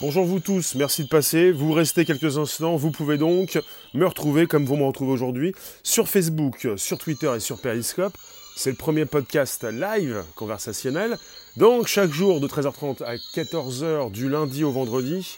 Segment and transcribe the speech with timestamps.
[0.00, 1.52] Bonjour vous tous, merci de passer.
[1.52, 2.74] Vous restez quelques instants.
[2.76, 3.60] Vous pouvez donc
[3.92, 8.16] me retrouver comme vous me retrouvez aujourd'hui sur Facebook, sur Twitter et sur Periscope.
[8.56, 11.18] C'est le premier podcast live conversationnel.
[11.58, 15.36] Donc chaque jour de 13h30 à 14h du lundi au vendredi.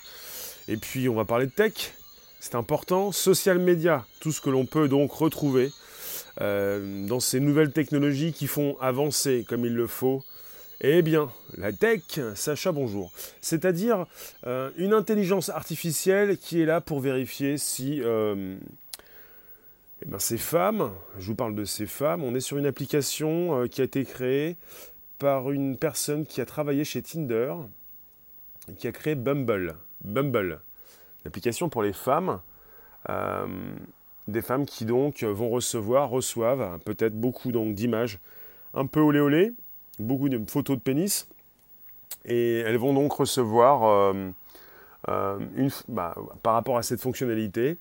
[0.68, 1.94] Et puis on va parler de tech.
[2.38, 3.10] C'est important.
[3.10, 5.72] Social media, tout ce que l'on peut donc retrouver
[6.40, 10.22] euh, dans ces nouvelles technologies qui font avancer comme il le faut
[10.84, 12.02] eh bien, la tech,
[12.34, 13.12] Sacha, bonjour.
[13.40, 14.06] C'est-à-dire
[14.46, 18.56] euh, une intelligence artificielle qui est là pour vérifier si euh,
[20.04, 23.60] eh ben, ces femmes, je vous parle de ces femmes, on est sur une application
[23.60, 24.56] euh, qui a été créée
[25.20, 27.54] par une personne qui a travaillé chez Tinder,
[28.68, 29.76] et qui a créé Bumble.
[30.02, 30.60] Bumble,
[31.24, 32.40] l'application pour les femmes.
[34.26, 38.18] des femmes qui donc vont recevoir, reçoivent peut-être beaucoup d'images
[38.74, 39.52] un peu olé olé,
[40.02, 41.28] beaucoup de photos de pénis.
[42.24, 44.30] Et elles vont donc recevoir, euh,
[45.08, 45.38] euh,
[45.88, 47.76] bah, par rapport à cette fonctionnalité,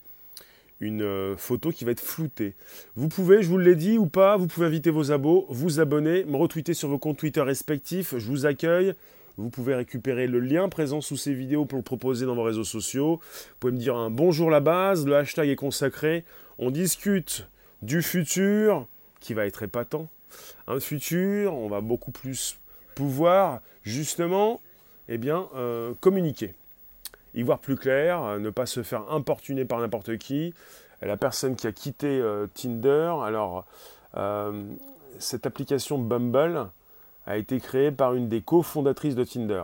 [0.80, 2.56] une euh, photo qui va être floutée.
[2.96, 6.26] Vous pouvez, je vous l'ai dit ou pas, vous pouvez inviter vos abos, vous abonner,
[6.26, 8.18] me retweeter sur vos comptes Twitter respectifs.
[8.18, 8.94] Je vous accueille.
[9.38, 12.66] Vous pouvez récupérer le lien présent sous ces vidéos pour le proposer dans vos réseaux
[12.66, 13.22] sociaux.
[13.22, 16.26] Vous pouvez me dire un bonjour la base, le hashtag est consacré.
[16.60, 17.48] On discute
[17.82, 18.88] du futur
[19.20, 20.10] qui va être épatant
[20.68, 22.58] un futur, on va beaucoup plus
[22.96, 24.62] pouvoir justement
[25.08, 26.54] eh bien, euh, communiquer,
[27.36, 30.54] y voir plus clair, euh, ne pas se faire importuner par n'importe qui.
[31.02, 33.66] La personne qui a quitté euh, Tinder, alors
[35.20, 36.70] cette application Bumble
[37.26, 39.64] a été créée par une des cofondatrices de Tinder,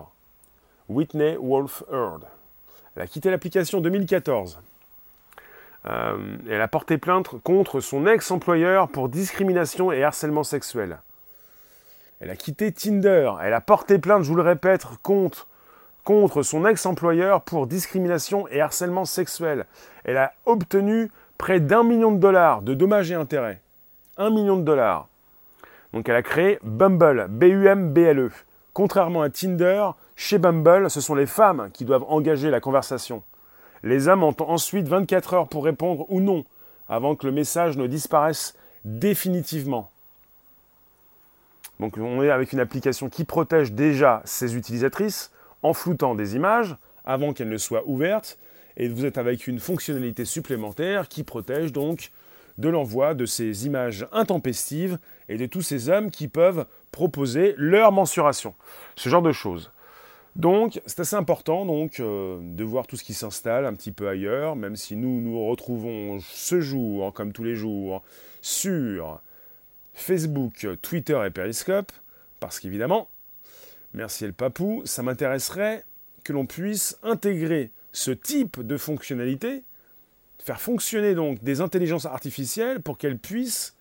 [0.90, 2.26] Whitney Wolf Heard.
[2.96, 4.60] Elle a quitté l'application en 2014.
[5.86, 11.00] Euh, elle a porté plainte contre son ex-employeur pour discrimination et harcèlement sexuel.
[12.20, 13.32] Elle a quitté Tinder.
[13.44, 15.48] Elle a porté plainte, je vous le répète, contre,
[16.04, 19.66] contre son ex-employeur pour discrimination et harcèlement sexuel.
[20.04, 23.62] Elle a obtenu près d'un million de dollars de dommages et intérêts.
[24.18, 25.08] Un million de dollars.
[25.94, 28.32] Donc elle a créé Bumble, B-U-M-B-L-E.
[28.74, 33.24] Contrairement à Tinder, chez Bumble, ce sont les femmes qui doivent engager la conversation.
[33.84, 36.46] Les hommes ont ensuite 24 heures pour répondre ou non,
[36.90, 38.56] avant que le message ne disparaisse
[38.86, 39.92] définitivement.
[41.80, 46.76] Donc on est avec une application qui protège déjà ses utilisatrices en floutant des images
[47.06, 48.38] avant qu'elles ne soient ouvertes,
[48.78, 52.12] et vous êtes avec une fonctionnalité supplémentaire qui protège donc
[52.58, 54.98] de l'envoi de ces images intempestives
[55.30, 58.54] et de tous ces hommes qui peuvent proposer leur mensuration.
[58.96, 59.72] Ce genre de choses.
[60.38, 64.08] Donc, c'est assez important donc, euh, de voir tout ce qui s'installe un petit peu
[64.08, 68.04] ailleurs, même si nous nous retrouvons ce jour, comme tous les jours,
[68.44, 69.20] sur
[69.96, 71.92] Facebook, Twitter et Periscope,
[72.40, 73.10] parce qu'évidemment,
[73.94, 75.84] merci El Papou, ça m'intéresserait
[76.24, 79.64] que l'on puisse intégrer ce type de fonctionnalité,
[80.38, 83.76] faire fonctionner donc des intelligences artificielles pour qu'elles puissent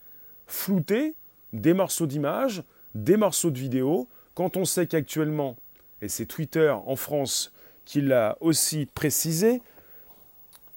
[0.46, 1.16] flouter
[1.52, 2.62] des morceaux d'images,
[2.94, 5.58] des morceaux de vidéos, quand on sait qu'actuellement
[6.02, 7.52] et c'est Twitter en France
[7.84, 9.62] qui l'a aussi précisé,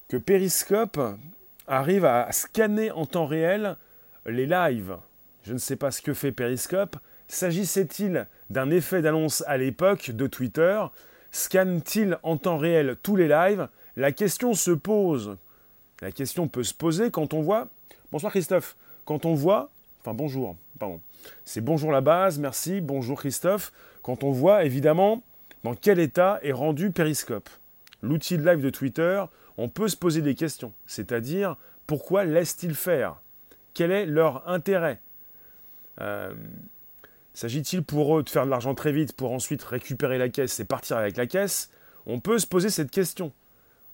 [0.07, 0.99] que Periscope
[1.67, 3.77] arrive à scanner en temps réel
[4.25, 4.97] les lives.
[5.43, 6.97] Je ne sais pas ce que fait Periscope.
[7.27, 10.83] S'agissait-il d'un effet d'annonce à l'époque de Twitter?
[11.31, 13.67] Scanne-t-il en temps réel tous les lives?
[13.95, 15.37] La question se pose.
[16.01, 17.67] La question peut se poser quand on voit.
[18.11, 18.75] Bonsoir Christophe.
[19.05, 19.71] Quand on voit.
[20.01, 21.01] Enfin bonjour, pardon.
[21.45, 23.71] C'est bonjour la base, merci, bonjour Christophe
[24.01, 25.21] quand on voit évidemment
[25.63, 27.49] dans quel état est rendu Periscope.
[28.01, 29.23] L'outil de live de Twitter,
[29.57, 33.21] on peut se poser des questions, c'est-à-dire pourquoi laissent-ils faire?
[33.73, 35.01] Quel est leur intérêt?
[35.99, 36.33] Euh,
[37.33, 40.65] S'agit-il pour eux de faire de l'argent très vite pour ensuite récupérer la caisse et
[40.65, 41.69] partir avec la caisse?
[42.05, 43.31] On peut se poser cette question.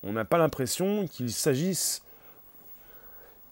[0.02, 2.02] On n'a pas l'impression qu'il s'agisse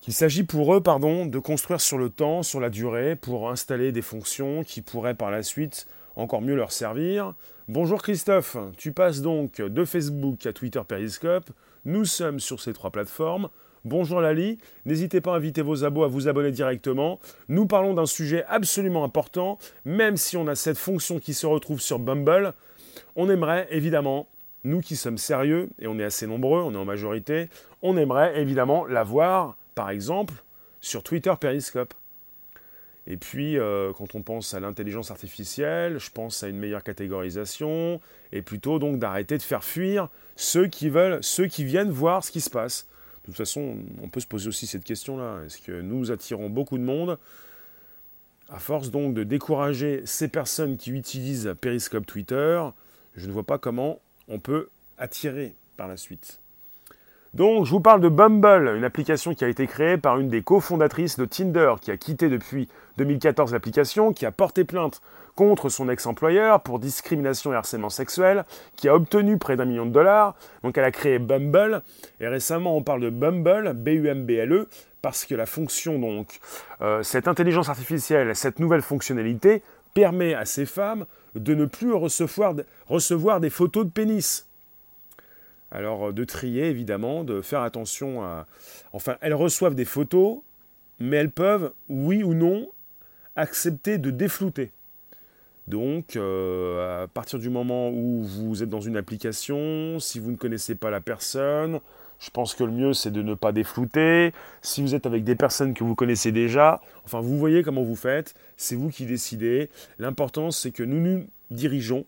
[0.02, 3.92] qu'il s'agit pour eux pardon, de construire sur le temps, sur la durée, pour installer
[3.92, 7.34] des fonctions qui pourraient par la suite encore mieux leur servir.
[7.68, 11.50] Bonjour Christophe, tu passes donc de Facebook à Twitter Periscope.
[11.86, 13.50] Nous sommes sur ces trois plateformes.
[13.86, 17.20] Bonjour Lali, n'hésitez pas à inviter vos abos à vous abonner directement.
[17.50, 21.82] Nous parlons d'un sujet absolument important, même si on a cette fonction qui se retrouve
[21.82, 22.54] sur Bumble.
[23.18, 24.28] On aimerait évidemment,
[24.64, 27.50] nous qui sommes sérieux, et on est assez nombreux, on est en majorité,
[27.82, 30.34] on aimerait évidemment l'avoir, par exemple,
[30.80, 31.94] sur Twitter Periscope.
[33.06, 38.00] Et puis, euh, quand on pense à l'intelligence artificielle, je pense à une meilleure catégorisation,
[38.32, 42.32] et plutôt donc d'arrêter de faire fuir ceux qui veulent, ceux qui viennent voir ce
[42.32, 42.88] qui se passe.
[43.22, 45.44] De toute façon, on peut se poser aussi cette question-là.
[45.46, 47.18] Est-ce que nous attirons beaucoup de monde?
[48.50, 52.62] À force donc de décourager ces personnes qui utilisent Periscope Twitter,
[53.16, 56.40] je ne vois pas comment on peut attiré par la suite.
[57.34, 60.44] Donc, je vous parle de Bumble, une application qui a été créée par une des
[60.44, 65.02] cofondatrices de Tinder, qui a quitté depuis 2014 l'application, qui a porté plainte
[65.34, 68.46] contre son ex-employeur pour discrimination et harcèlement sexuel,
[68.76, 70.36] qui a obtenu près d'un million de dollars.
[70.62, 71.82] Donc, elle a créé Bumble,
[72.20, 74.68] et récemment, on parle de Bumble, B-U-M-B-L-E,
[75.02, 76.40] parce que la fonction, donc,
[76.82, 79.64] euh, cette intelligence artificielle, cette nouvelle fonctionnalité,
[79.96, 82.54] permet à ces femmes de ne plus recevoir,
[82.88, 84.46] recevoir des photos de pénis.
[85.74, 88.46] Alors euh, de trier évidemment, de faire attention à...
[88.94, 90.40] Enfin, elles reçoivent des photos,
[91.00, 92.70] mais elles peuvent, oui ou non,
[93.36, 94.72] accepter de déflouter.
[95.68, 100.36] Donc, euh, à partir du moment où vous êtes dans une application, si vous ne
[100.36, 101.80] connaissez pas la personne,
[102.20, 104.34] je pense que le mieux c'est de ne pas déflouter.
[104.62, 107.96] Si vous êtes avec des personnes que vous connaissez déjà, enfin vous voyez comment vous
[107.96, 109.70] faites, c'est vous qui décidez.
[110.00, 112.06] L'important c'est que nous nous dirigeons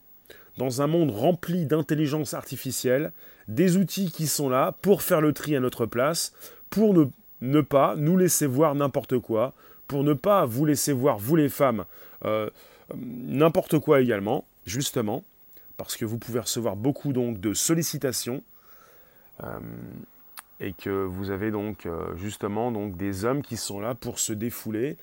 [0.58, 3.12] dans un monde rempli d'intelligence artificielle,
[3.48, 6.34] des outils qui sont là pour faire le tri à notre place,
[6.70, 6.94] pour
[7.42, 9.54] ne, pas nous laisser voir n'importe quoi,
[9.88, 11.86] pour ne pas vous laisser voir, vous les femmes,
[12.26, 12.50] euh,
[12.96, 15.24] n'importe quoi également, justement,
[15.78, 18.44] parce que vous pouvez recevoir beaucoup donc de sollicitations.
[19.44, 19.60] Euh,
[20.62, 24.32] et que vous avez donc euh, justement donc des hommes qui sont là pour se
[24.32, 24.96] défouler,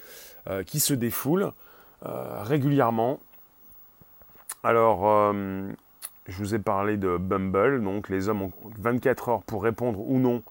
[0.67, 1.53] qui se défoulent
[2.01, 3.21] régulièrement
[4.65, 5.35] alors,
[6.27, 10.19] je vous ai parlé de Bumble, donc les hommes ont 24 heures pour répondre ou
[10.19, 10.43] non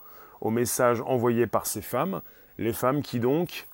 [0.41, 2.21] aux messages envoyés par ces femmes.
[2.57, 3.68] Les femmes qui donc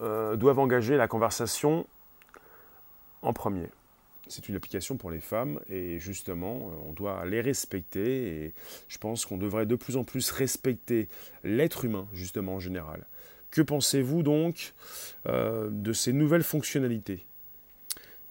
[0.00, 1.86] euh, doivent engager la conversation
[3.22, 3.68] en premier.
[4.28, 8.54] C'est une application pour les femmes et justement, euh, on doit les respecter et
[8.88, 11.08] je pense qu'on devrait de plus en plus respecter
[11.42, 13.06] l'être humain, justement en général.
[13.50, 14.74] Que pensez-vous donc
[15.26, 17.24] de ces nouvelles fonctionnalités?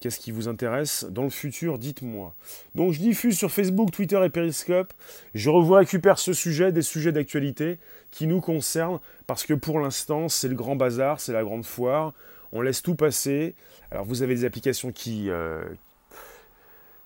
[0.04, 2.34] Qu'est-ce qui vous intéresse dans le futur Dites-moi.
[2.76, 4.92] Donc je diffuse sur Facebook, Twitter et Periscope.
[5.34, 7.78] Je vous récupère ce sujet, des sujets d'actualité
[8.12, 12.12] qui nous concernent, parce que pour l'instant, c'est le grand bazar, c'est la grande foire.
[12.52, 13.56] On laisse tout passer.
[13.92, 15.64] Alors vous avez des applications qui, euh,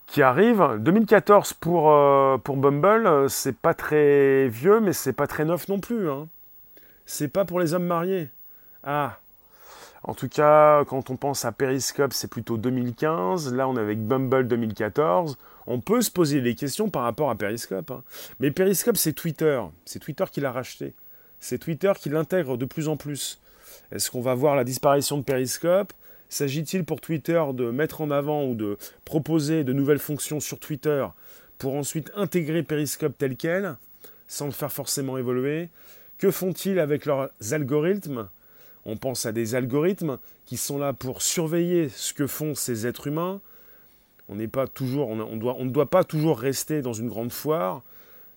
[0.08, 0.80] qui arrivent.
[0.80, 5.80] 2014 pour, euh, pour Bumble, c'est pas très vieux, mais c'est pas très neuf non
[5.80, 6.10] plus.
[6.10, 6.30] Hein.
[7.06, 8.30] C'est pas pour les hommes mariés.
[8.84, 9.20] Ah,
[10.04, 13.54] en tout cas, quand on pense à Periscope, c'est plutôt 2015.
[13.54, 15.38] Là, on est avec Bumble 2014.
[15.66, 17.92] On peut se poser des questions par rapport à Periscope.
[17.92, 18.04] Hein.
[18.40, 19.62] Mais Periscope, c'est Twitter.
[19.86, 20.94] C'est Twitter qui l'a racheté.
[21.40, 23.40] C'est Twitter qui l'intègre de plus en plus.
[23.92, 25.94] Est-ce qu'on va voir la disparition de Periscope?
[26.30, 31.06] S'agit-il pour Twitter de mettre en avant ou de proposer de nouvelles fonctions sur Twitter
[31.58, 33.76] pour ensuite intégrer Periscope tel quel,
[34.28, 35.70] sans le faire forcément évoluer?
[36.18, 38.28] Que font-ils avec leurs algorithmes?
[38.88, 43.08] On pense à des algorithmes qui sont là pour surveiller ce que font ces êtres
[43.08, 43.42] humains.
[44.30, 47.84] On n'est pas toujours, on, ne doit pas toujours rester dans une grande foire.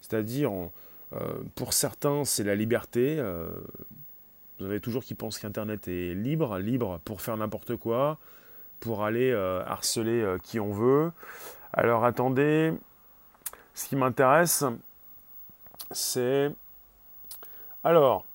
[0.01, 0.51] C'est-à-dire,
[1.13, 1.19] euh,
[1.55, 3.17] pour certains, c'est la liberté.
[3.19, 3.49] Euh,
[4.59, 8.19] vous avez toujours qui pensent qu'Internet est libre, libre pour faire n'importe quoi,
[8.81, 11.13] pour aller euh, harceler qui on veut.
[11.73, 12.73] Alors attendez,
[13.73, 14.65] ce qui m'intéresse,
[15.93, 16.51] c'est...
[17.85, 18.27] Alors,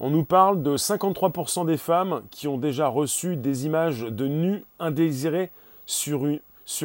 [0.00, 4.64] on nous parle de 53% des femmes qui ont déjà reçu des images de nus
[4.78, 5.50] indésirés
[5.86, 6.24] sur,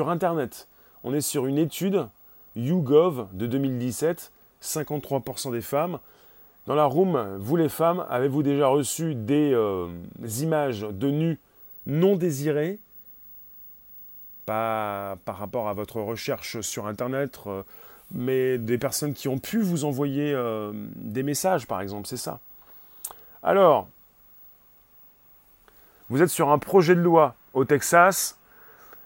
[0.09, 0.67] Internet.
[1.03, 2.07] On est sur une étude
[2.55, 5.99] YouGov de 2017, 53% des femmes.
[6.65, 9.87] Dans la room, vous les femmes, avez-vous déjà reçu des euh,
[10.39, 11.39] images de nus
[11.85, 12.79] non désirés
[14.45, 17.63] Pas par rapport à votre recherche sur Internet, euh,
[18.13, 22.39] mais des personnes qui ont pu vous envoyer euh, des messages, par exemple, c'est ça?
[23.45, 23.89] Alors,
[26.09, 28.38] vous êtes sur un projet de loi au Texas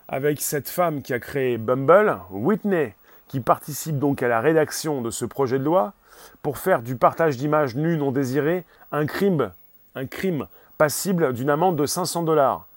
[0.07, 2.93] avec cette femme qui a créé Bumble, Whitney,
[3.27, 5.93] qui participe donc à la rédaction de ce projet de loi
[6.43, 9.51] pour faire du partage d'images nues non désirées un crime,
[9.95, 10.45] un crime
[10.77, 12.67] passible d'une amende de 500 dollars.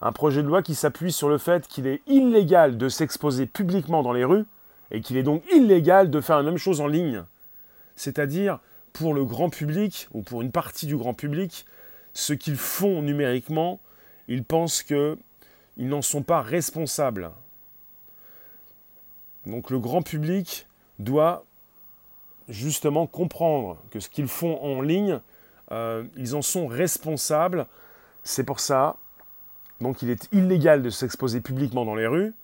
[0.00, 4.02] Un projet de loi qui s'appuie sur le fait qu'il est illégal de s'exposer publiquement
[4.02, 4.46] dans les rues
[4.90, 7.22] et qu'il est donc illégal de faire la même chose en ligne.
[7.96, 8.60] C'est-à-dire
[8.92, 11.64] pour le grand public, ou pour une partie du grand public,
[12.14, 13.80] ce qu'ils font numériquement,
[14.28, 15.16] ils pensent qu'ils
[15.78, 17.30] n'en sont pas responsables.
[19.46, 20.66] Donc le grand public
[20.98, 21.44] doit
[22.48, 25.20] justement comprendre que ce qu'ils font en ligne,
[25.72, 27.66] euh, ils en sont responsables.
[28.24, 28.96] C'est pour ça,
[29.80, 32.34] donc il est illégal de s'exposer publiquement dans les rues.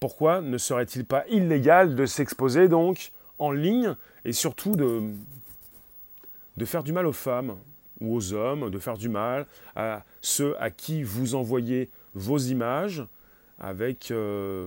[0.00, 3.94] Pourquoi ne serait-il pas illégal de s'exposer donc en ligne
[4.24, 5.02] et surtout de,
[6.56, 7.56] de faire du mal aux femmes
[8.00, 13.04] ou aux hommes, de faire du mal à ceux à qui vous envoyez vos images
[13.58, 14.66] avec euh,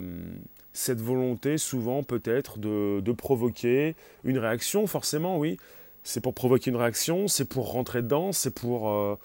[0.74, 5.58] cette volonté souvent peut-être de, provoquer une réaction, forcément, oui.
[6.04, 8.90] C'est pour provoquer une réaction, c'est pour rentrer dedans, c'est pour...
[8.90, 9.16] Euh,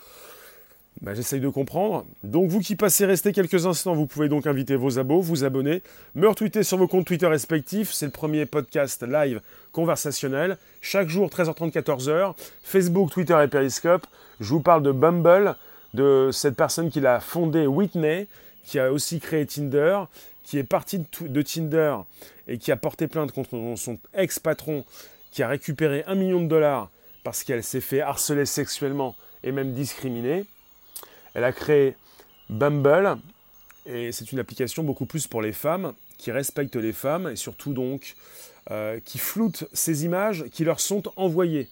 [1.01, 2.05] bah, J'essaye de comprendre.
[2.23, 5.83] Donc vous qui passez rester quelques instants, vous pouvez donc inviter vos abos, vous abonner,
[6.15, 7.93] me retweeter sur vos comptes Twitter respectifs.
[7.93, 9.41] C'est le premier podcast live
[9.73, 10.59] conversationnel.
[10.81, 12.35] Chaque jour, 13h30, 14h.
[12.63, 14.07] Facebook, Twitter et Periscope.
[14.41, 15.57] Je vous parle de Bumble,
[15.95, 18.27] de cette personne qui l'a fondé, Whitney,
[18.65, 20.01] qui a aussi créé Tinder,
[20.45, 21.97] qui est parti de Tinder
[22.49, 24.85] et qui a porté plainte contre son ex-patron,
[25.31, 26.91] qui a récupéré un million de dollars
[27.23, 30.45] parce qu'elle s'est fait harceler sexuellement et même discriminer.
[31.35, 31.95] Elle a créé
[32.49, 33.19] Bumble,
[33.87, 37.73] et c'est une application beaucoup plus pour les femmes, qui respecte les femmes, et surtout
[37.73, 38.15] donc
[38.71, 41.69] euh, qui floute ces images qui leur sont envoyées,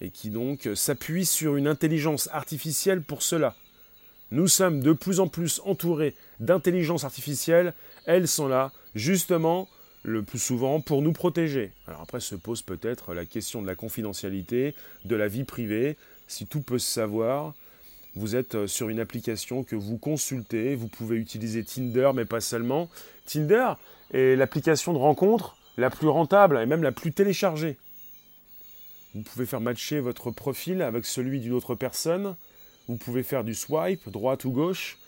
[0.00, 3.54] et qui donc s'appuie sur une intelligence artificielle pour cela.
[4.32, 7.74] Nous sommes de plus en plus entourés d'intelligence artificielle,
[8.06, 9.68] elles sont là justement
[10.02, 11.72] le plus souvent pour nous protéger.
[11.86, 16.46] Alors après se pose peut-être la question de la confidentialité, de la vie privée, si
[16.46, 17.54] tout peut se savoir,
[18.16, 22.40] vous êtes euh, sur une application que vous consultez, vous pouvez utiliser Tinder, mais pas
[22.40, 22.88] seulement.
[23.26, 23.74] Tinder
[24.12, 27.76] est l'application de rencontre la plus rentable et même la plus téléchargée.
[29.14, 32.36] Vous pouvez faire matcher votre profil avec celui d'une autre personne.
[32.88, 34.98] Vous pouvez faire du swipe, droite ou gauche.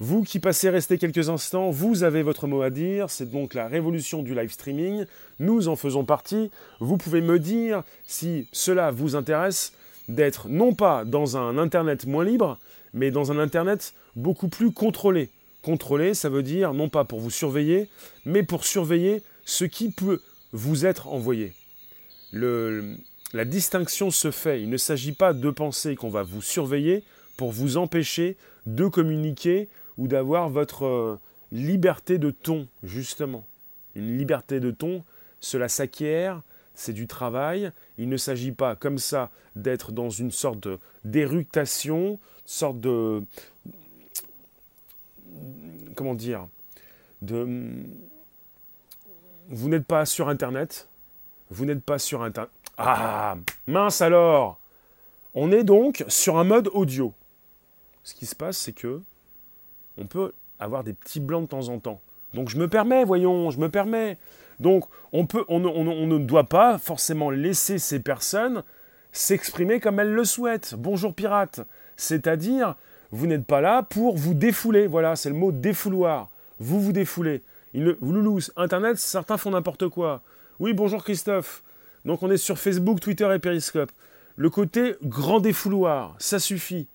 [0.00, 3.10] Vous qui passez rester quelques instants, vous avez votre mot à dire.
[3.10, 5.06] C'est donc la révolution du live streaming.
[5.38, 6.50] Nous en faisons partie.
[6.80, 9.72] Vous pouvez me dire si cela vous intéresse
[10.08, 12.58] d'être non pas dans un Internet moins libre,
[12.92, 15.30] mais dans un Internet beaucoup plus contrôlé.
[15.62, 17.88] Contrôlé, ça veut dire non pas pour vous surveiller,
[18.24, 20.20] mais pour surveiller ce qui peut
[20.52, 21.52] vous être envoyé.
[22.32, 24.62] la distinction se fait.
[24.62, 27.02] Il ne s'agit pas de penser qu'on va vous surveiller
[27.36, 29.68] pour vous empêcher de communiquer
[29.98, 31.18] ou d'avoir votre euh,
[31.52, 33.46] liberté de ton, justement.
[33.94, 35.04] Une liberté de ton,
[35.40, 36.42] cela s'acquiert,
[36.74, 37.70] c'est du travail.
[37.98, 40.68] Il ne s'agit pas comme ça d'être dans une sorte
[41.04, 43.22] d'éructation, sorte de...
[45.94, 46.48] Comment dire
[47.22, 47.68] de,
[49.48, 50.88] Vous n'êtes pas sur Internet.
[51.50, 52.50] Vous n'êtes pas sur Internet.
[52.76, 53.36] Ah
[53.68, 54.58] Mince alors
[55.34, 57.12] On est donc sur un mode audio.
[58.02, 59.00] Ce qui se passe, c'est que
[59.96, 62.00] on peut avoir des petits blancs de temps en temps.
[62.34, 64.18] Donc je me permets, voyons, je me permets.
[64.60, 68.62] Donc on, ne doit pas forcément laisser ces personnes
[69.12, 70.74] s'exprimer comme elles le souhaitent.
[70.76, 71.60] Bonjour pirate.
[71.96, 72.74] C'est-à-dire,
[73.12, 74.86] vous n'êtes pas là pour vous défouler.
[74.86, 76.30] Voilà, c'est le mot défouloir.
[76.58, 77.42] Vous vous défoulez.
[77.74, 80.22] Vous loulou, Internet, certains font n'importe quoi.
[80.60, 81.62] Oui, bonjour Christophe.
[82.04, 83.90] Donc on est sur Facebook, Twitter et Periscope.
[84.36, 86.88] Le côté grand défouloir, ça suffit.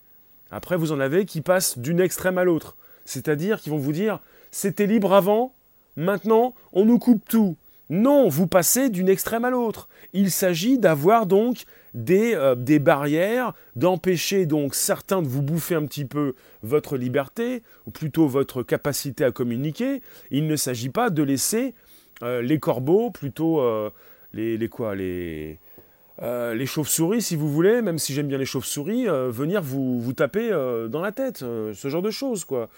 [0.51, 2.75] Après, vous en avez qui passent d'une extrême à l'autre.
[3.05, 4.19] C'est-à-dire qu'ils vont vous dire,
[4.51, 5.53] c'était libre avant,
[5.99, 7.57] Maintenant, on nous coupe tout.
[7.89, 9.89] Non, vous passez d'une extrême à l'autre.
[10.13, 15.85] Il s'agit d'avoir donc des, euh, des barrières, d'empêcher donc certains de vous bouffer un
[15.85, 20.01] petit peu votre liberté, ou plutôt votre capacité à communiquer.
[20.31, 21.73] Il ne s'agit pas de laisser
[22.23, 23.89] euh, les corbeaux, plutôt euh,
[24.31, 25.59] les, les, quoi, les,
[26.21, 30.49] les chauves-souris, si vous voulez, même si j'aime bien les chauves-souris, venir vous, vous taper
[30.89, 32.69] dans la tête, ce genre de choses, quoi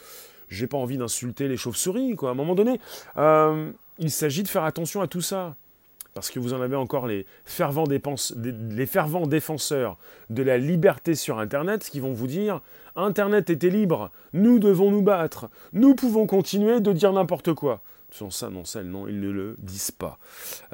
[0.51, 2.29] j'ai pas envie d'insulter les chauves-souris, quoi.
[2.29, 2.79] À un moment donné,
[3.17, 5.55] euh, il s'agit de faire attention à tout ça.
[6.13, 9.97] Parce que vous en avez encore les fervents, défenseurs
[10.29, 12.59] de la liberté sur Internet qui vont vous dire
[12.97, 17.81] Internet était libre, nous devons nous battre, nous pouvons continuer de dire n'importe quoi.
[18.11, 20.19] Sans ça, non, ça, non, ils ne le disent pas.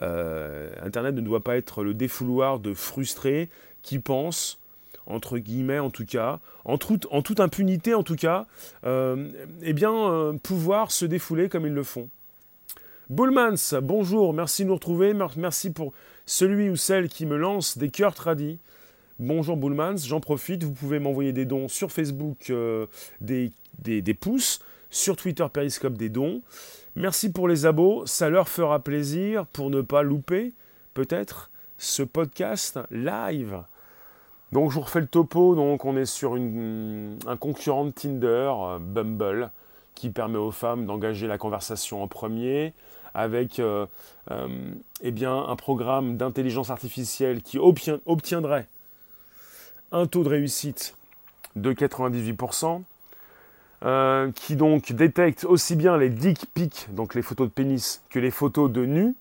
[0.01, 3.49] Euh, Internet ne doit pas être le défouloir de frustrés
[3.83, 4.59] qui pensent
[5.07, 6.77] entre guillemets en tout cas, en,
[7.11, 8.45] en toute impunité en tout cas,
[8.85, 9.29] euh,
[9.61, 12.09] eh bien, euh, pouvoir se défouler comme ils le font.
[13.09, 15.93] Bullmans, bonjour, merci de nous retrouver, merci pour
[16.25, 18.59] celui ou celle qui me lance des cœurs tradis.
[19.19, 22.85] Bonjour Bullmans, j'en profite, vous pouvez m'envoyer des dons sur Facebook, euh,
[23.21, 24.59] des, des, des, pouces,
[24.89, 26.41] sur Twitter Periscope des dons.
[26.95, 30.53] Merci pour les abos, ça leur fera plaisir pour ne pas louper,
[30.93, 33.63] peut-être, ce podcast live.
[34.53, 38.79] Donc je vous refais le topo, donc on est sur un concurrent de Tinder, euh,
[38.79, 39.51] Bumble,
[39.93, 42.73] qui permet aux femmes d'engager la conversation en premier,
[43.13, 43.85] avec euh,
[44.31, 44.47] euh,
[45.01, 48.67] eh bien, un programme d'intelligence artificielle qui obtiendrait
[49.91, 50.95] un taux de réussite
[51.55, 52.83] de 98%,
[54.33, 58.31] qui donc détecte aussi bien les dick pics, donc les photos de pénis, que les
[58.31, 59.15] photos de nu,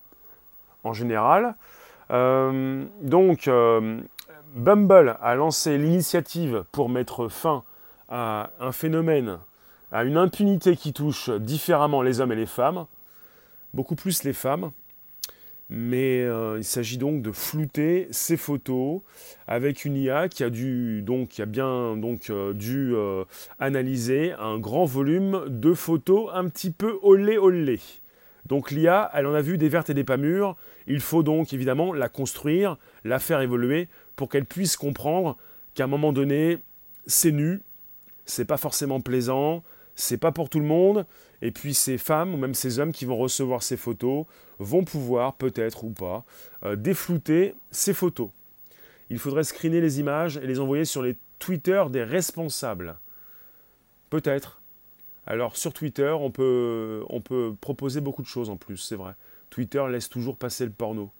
[0.83, 1.55] en général.
[2.09, 3.49] donc
[4.57, 7.63] Bumble a lancé l'initiative pour mettre fin
[8.09, 9.37] à un phénomène,
[9.91, 12.87] à une impunité qui touche différemment les hommes et les femmes.
[13.75, 14.71] beaucoup plus les femmes.
[15.69, 16.25] Mais
[16.57, 19.01] il s'agit donc de flouter ces photos
[19.47, 22.95] avec une IA qui a dû donc qui a bien donc dû
[23.59, 27.79] analyser un grand volume de photos un petit peu olé olé.
[28.45, 30.55] Donc l'IA, elle en a vu des vertes et des pas mûres.
[30.87, 35.37] Il faut donc évidemment la construire, la faire évoluer pour qu'elle puisse comprendre
[35.73, 36.57] qu'à un moment donné,
[37.05, 37.61] c'est nu,
[38.25, 39.63] c'est pas forcément plaisant,
[39.95, 41.05] c'est pas pour tout le monde,
[41.41, 44.25] et puis ces femmes ou même ces hommes qui vont recevoir ces photos
[44.59, 46.25] vont pouvoir, peut-être ou pas,
[46.65, 48.29] euh, déflouter ces photos.
[49.09, 52.97] Il faudrait screener les images et les envoyer sur les Twitter des responsables.
[54.09, 54.61] Peut-être.
[55.27, 59.13] Alors sur Twitter, on peut, on peut proposer beaucoup de choses en plus, c'est vrai.
[59.51, 61.11] Twitter laisse toujours passer le porno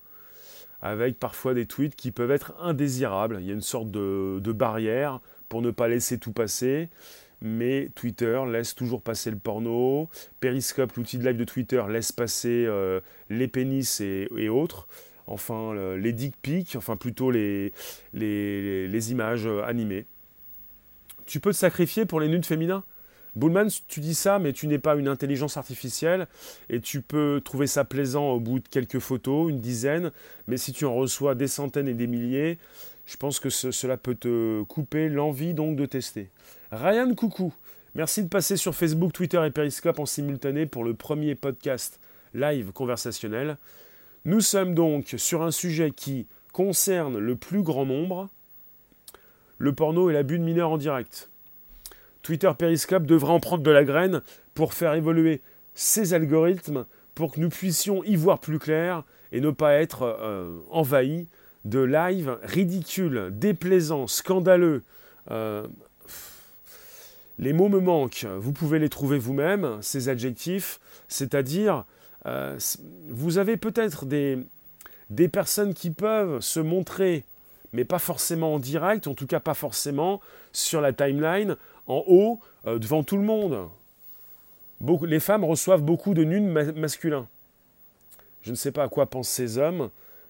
[0.82, 3.38] avec parfois des tweets qui peuvent être indésirables.
[3.40, 5.20] Il y a une sorte de, barrière
[5.50, 6.90] pour ne pas laisser tout passer.
[7.42, 10.10] Mais Twitter laisse toujours passer le porno.
[10.40, 14.88] Periscope, l'outil de live de Twitter, laisse passer euh, les pénis et, autres.
[15.28, 17.74] Enfin, les dick pics, enfin plutôt les,
[18.14, 20.06] les, les images animées.
[21.26, 22.84] Tu peux te sacrifier pour les nudes féminins?
[23.38, 26.28] Bullman, tu dis ça, mais tu n'es pas une intelligence artificielle
[26.70, 30.12] et tu peux trouver ça plaisant au bout de quelques photos, une dizaine,
[30.48, 32.58] mais si tu en reçois des centaines et des milliers,
[33.06, 36.30] je pense que cela peut te couper l'envie donc de tester.
[36.72, 37.54] Ryan Coucou,
[37.94, 42.00] merci de passer sur Facebook, Twitter et Periscope en simultané pour le premier podcast
[42.34, 43.58] live conversationnel.
[44.26, 48.30] Nous sommes donc sur un sujet qui concerne le plus grand nombre,
[49.60, 51.30] le porno et l'abus de mineurs en direct.
[52.22, 54.22] Twitter Periscope devrait en prendre de la graine
[54.54, 55.42] pour faire évoluer
[55.74, 60.60] ses algorithmes pour que nous puissions y voir plus clair et ne pas être euh,
[60.70, 61.28] envahis
[61.66, 64.84] de live ridicules, déplaisants, scandaleux.
[65.32, 65.68] Euh,
[67.40, 71.86] les mots me manquent, vous pouvez les trouver vous-même, ces adjectifs, c'est-à-dire,
[72.26, 72.58] euh,
[73.10, 74.40] vous avez peut-être des,
[75.10, 77.26] des personnes qui peuvent se montrer,
[77.74, 82.40] mais pas forcément en direct, en tout cas pas forcément sur la timeline, en haut,
[82.66, 83.70] euh, devant tout le monde.
[85.04, 87.28] les femmes reçoivent beaucoup de nudes masculins.
[88.42, 89.90] Je ne sais pas à quoi pensent ces hommes.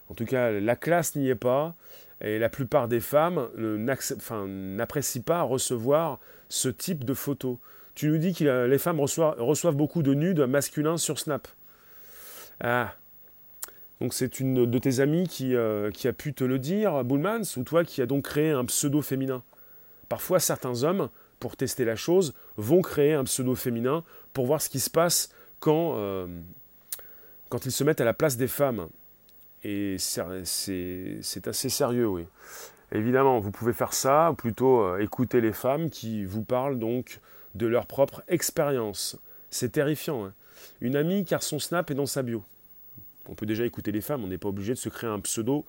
[0.10, 1.76] En tout cas, la classe n'y est pas.
[2.22, 7.58] Et la plupart des femmes n'apprécient pas recevoir ce type de photos.
[7.94, 11.48] Tu nous dis que les femmes reçoivent, beaucoup de nudes masculins sur Snap.
[12.60, 12.96] Ah.
[14.02, 17.64] Donc c'est une de tes amies qui, euh, a pu te le dire, Bullmans, ou
[17.64, 19.44] toi qui as donc créé un pseudo féminin.
[20.10, 24.70] Parfois, certains hommes pour tester la chose, vont créer un pseudo féminin pour voir ce
[24.70, 26.28] qui se passe quand, euh,
[27.50, 28.88] quand ils se mettent à la place des femmes.
[29.64, 32.26] Et c'est assez sérieux, oui.
[32.92, 37.20] Évidemment, vous pouvez faire ça, ou plutôt euh, écouter les femmes qui vous parlent donc
[37.56, 39.18] de leur propre expérience.
[39.50, 40.26] C'est terrifiant.
[40.26, 40.34] Hein.
[40.80, 42.44] Une amie, car son snap est dans sa bio.
[43.28, 45.66] On peut déjà écouter les femmes, on n'est pas obligé de se créer un pseudo,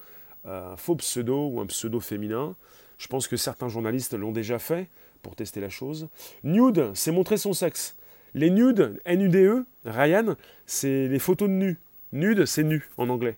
[0.46, 2.54] euh, un faux pseudo ou un pseudo féminin.
[2.98, 4.88] Je pense que certains journalistes l'ont déjà fait
[5.22, 6.09] pour tester la chose.
[6.44, 7.96] Nude, c'est montrer son sexe.
[8.35, 11.78] Les nudes, N-U-D-E, Ryan, c'est les photos de nus.
[12.12, 13.37] Nude, c'est nu en anglais.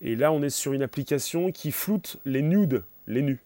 [0.00, 3.40] Et là, on est sur une application qui floute les nudes, les nus,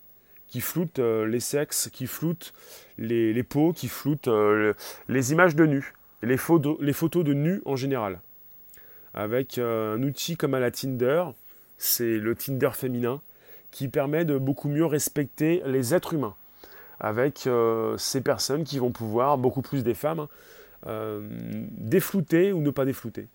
[0.49, 2.53] qui floute euh, les sexes, qui floute
[2.99, 4.75] les, peaux, qui floute euh,
[5.09, 8.21] les images de nus, les, photos, les photos de nus en général.
[9.15, 11.25] Avec euh, un outil comme à la Tinder,
[11.79, 13.21] c'est le Tinder féminin,
[13.71, 16.37] qui permet de beaucoup mieux respecter les êtres humains
[17.03, 20.29] avec euh, ces personnes qui vont pouvoir, beaucoup plus des femmes,
[20.87, 21.21] euh,
[21.73, 23.27] déflouter ou ne pas déflouter.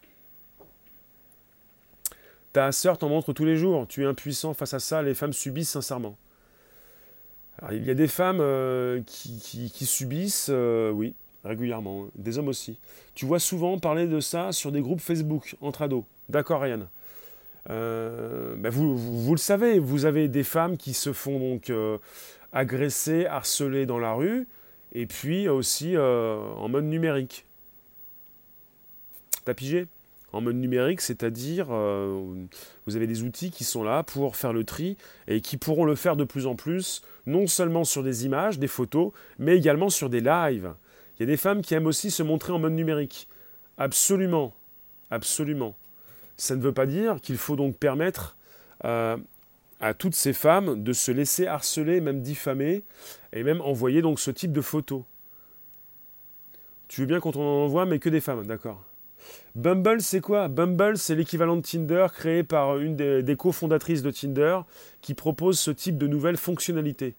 [2.54, 5.34] Ta sœur t'en montre tous les jours, tu es impuissant face à ça, les femmes
[5.34, 6.18] subissent sincèrement.
[7.72, 12.12] il y a des femmes euh, qui, subissent, oui, régulièrement, hein.
[12.16, 12.80] des hommes aussi.
[13.16, 16.06] Tu vois souvent parler de ça sur des groupes Facebook entre ados.
[16.30, 16.88] D'accord, Ryan
[17.70, 21.70] ben vous, vous, le savez, vous avez des femmes qui se font donc
[22.54, 24.48] agressés, harcelés dans la rue,
[24.94, 27.46] et puis aussi euh, en mode numérique.
[29.46, 29.88] T'as pigé?
[30.34, 32.46] En mode numérique, c'est-à-dire, euh,
[32.86, 35.96] vous avez des outils qui sont là pour faire le tri et qui pourront le
[35.96, 40.10] faire de plus en plus, non seulement sur des images, des photos, mais également sur
[40.10, 40.74] des lives.
[41.18, 43.28] Il y a des femmes qui aiment aussi se montrer en mode numérique.
[43.78, 44.54] Absolument,
[45.12, 45.76] absolument.
[46.36, 48.36] Ça ne veut pas dire qu'il faut donc permettre
[48.86, 49.18] euh,
[49.80, 52.84] à toutes ces femmes de se laisser harceler, même diffamer,
[53.34, 55.04] et même envoyer donc ce type de photos.
[56.88, 58.84] Tu veux bien qu'on en envoie, mais que des femmes, d'accord.
[59.56, 60.48] Bumble, c'est quoi?
[60.48, 64.60] Bumble, c'est l'équivalent de Tinder créé par une des, cofondatrices de Tinder
[65.02, 67.16] qui propose ce type de nouvelles fonctionnalités.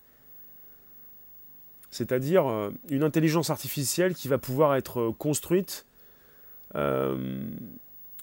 [1.90, 5.87] C'est-à-dire euh, une intelligence artificielle qui va pouvoir être construite
[6.77, 7.42] euh,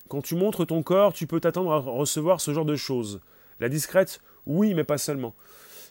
[0.07, 3.21] Quand tu montres ton corps, tu peux t'attendre à recevoir ce genre de choses.
[3.59, 5.33] La discrète, oui, mais pas seulement.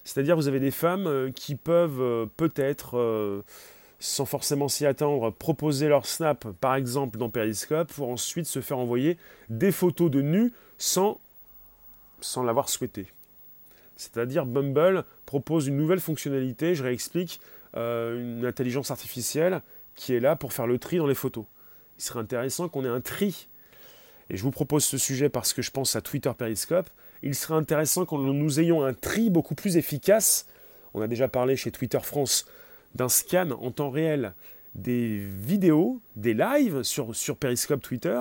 [0.04, 3.42] C'est-à-dire, vous avez des femmes euh, qui peuvent euh, peut-être, euh,
[3.98, 8.78] sans forcément s'y attendre, proposer leur snap, par exemple, dans Periscope, pour ensuite se faire
[8.78, 9.16] envoyer
[9.48, 11.18] des photos de nus sans,
[12.20, 13.06] sans l'avoir souhaité.
[13.96, 17.40] C'est-à-dire, Bumble propose une nouvelle fonctionnalité, je réexplique,
[17.76, 19.60] une intelligence artificielle
[19.96, 21.44] qui est là pour faire le tri dans les photos.
[21.98, 23.48] Il serait intéressant qu'on ait un tri.
[24.30, 26.88] Et je vous propose ce sujet parce que je pense à Twitter Periscope
[27.24, 30.46] il serait intéressant que nous ayons un tri beaucoup plus efficace.
[30.92, 32.46] On a déjà parlé chez Twitter France
[32.94, 34.34] d'un scan en temps réel
[34.74, 38.20] des vidéos, des lives sur, sur Periscope Twitter.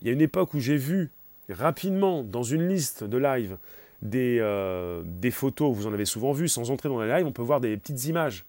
[0.00, 1.10] Il y a une époque où j'ai vu
[1.50, 3.56] rapidement dans une liste de lives
[4.02, 7.32] des, euh, des photos, vous en avez souvent vu, sans entrer dans les lives, on
[7.32, 8.46] peut voir des petites images.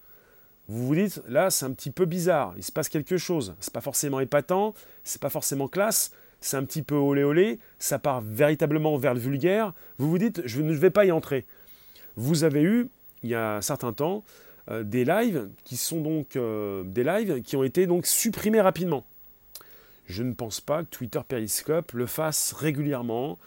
[0.68, 3.56] Vous vous dites, là c'est un petit peu bizarre, il se passe quelque chose.
[3.60, 4.74] C'est pas forcément épatant,
[5.04, 9.20] c'est pas forcément classe, c'est un petit peu olé olé, ça part véritablement vers le
[9.20, 11.46] vulgaire, vous vous dites, je ne vais pas y entrer.
[12.16, 12.88] Vous avez eu,
[13.24, 14.24] il y a un certain temps,
[14.70, 19.06] euh, des lives qui sont donc euh, des lives qui ont été donc supprimés rapidement.
[20.08, 23.38] Je ne pense pas que Twitter Periscope le fasse régulièrement.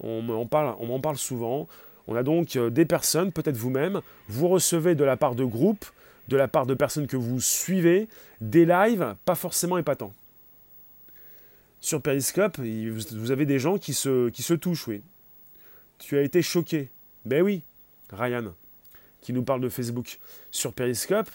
[0.00, 1.68] On m'en parle, souvent.
[2.06, 5.86] On a donc euh, des personnes, peut-être vous-même, vous recevez de la part de groupes,
[6.28, 8.08] de la part de personnes que vous suivez,
[8.40, 10.12] des lives pas forcément épatants
[11.82, 15.02] sur Periscope, vous avez des gens qui se, touchent, oui.
[15.98, 16.88] Tu as été choqué.
[17.24, 17.62] Ben oui,
[18.10, 18.54] Ryan,
[19.20, 20.20] qui nous parle de Facebook.
[20.52, 21.28] Sur Periscope,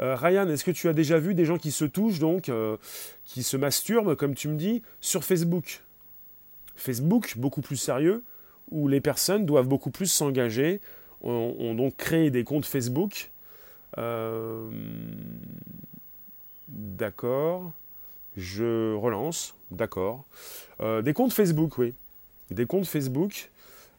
[0.00, 2.76] euh, Ryan, est-ce que tu as déjà vu des gens qui se touchent, donc, euh,
[3.24, 5.82] qui se masturbent, comme tu me dis, sur Facebook?
[6.76, 8.22] Facebook, beaucoup plus sérieux,
[8.70, 10.80] où les personnes doivent beaucoup plus s'engager,
[11.22, 13.32] ont, donc créé des comptes Facebook.
[13.98, 14.70] Euh,
[16.68, 17.72] d'accord.
[18.38, 20.24] Je relance, d'accord.
[20.80, 21.92] Euh, des comptes Facebook, oui.
[22.52, 23.50] Des comptes Facebook,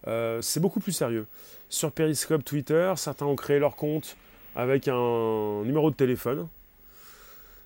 [0.08, 1.28] euh, c'est beaucoup plus sérieux.
[1.68, 4.16] Sur Periscope, Twitter, certains ont créé leur compte
[4.56, 6.48] avec un numéro de téléphone.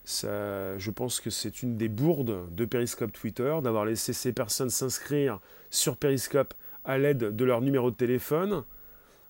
[0.05, 5.39] Je pense que c'est une des bourdes de Periscope Twitter d'avoir laissé ces personnes s'inscrire
[5.69, 6.55] sur Periscope
[6.85, 8.63] à l'aide de leur numéro de téléphone.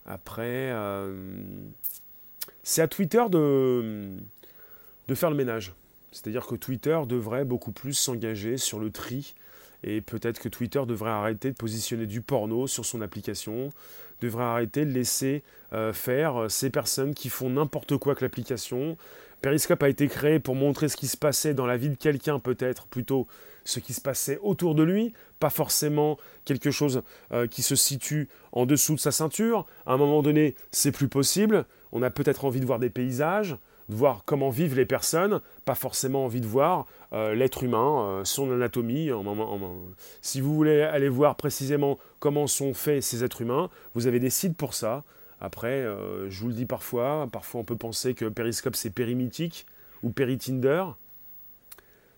[0.05, 1.13] Après, euh,
[2.63, 4.17] c'est à Twitter de
[5.13, 5.73] faire le ménage.
[6.13, 9.33] C'est-à-dire que Twitter devrait beaucoup plus s'engager sur le tri
[9.83, 13.73] et peut-être que Twitter devrait arrêter de positionner du porno sur son application,
[14.21, 18.97] devrait arrêter de laisser euh, faire euh, ces personnes qui font n'importe quoi avec l'application.
[19.41, 22.39] Periscope a été créé pour montrer ce qui se passait dans la vie de quelqu'un
[22.39, 23.27] peut-être, plutôt
[23.65, 27.01] ce qui se passait autour de lui, pas forcément quelque chose
[27.33, 29.65] euh, qui se situe en dessous de sa ceinture.
[29.85, 31.65] À un moment donné, c'est plus possible.
[31.91, 33.57] On a peut-être envie de voir des paysages,
[33.89, 38.25] de voir comment vivent les personnes, pas forcément envie de voir euh, l'être humain, euh,
[38.25, 39.09] son anatomie.
[40.21, 44.29] si vous voulez aller voir précisément comment sont faits ces êtres humains, vous avez des
[44.29, 45.03] sites pour ça.
[45.41, 49.65] Après, euh, je vous le dis parfois, parfois on peut penser que Periscope c'est périmythique
[50.01, 50.85] ou Péritinder.